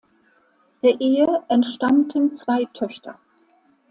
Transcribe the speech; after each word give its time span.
Der 0.81 0.99
Ehe 0.99 1.43
entstammten 1.47 2.31
zwei 2.33 2.65
Töchter. 2.73 3.19